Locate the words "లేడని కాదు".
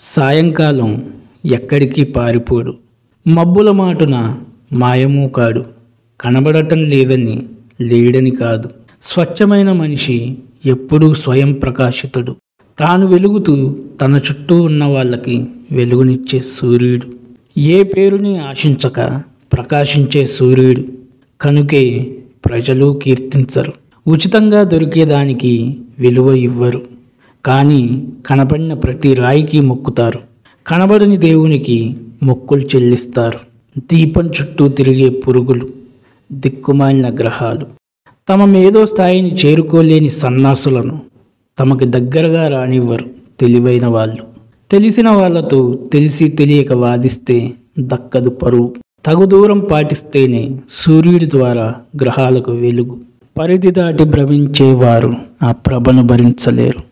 7.80-8.68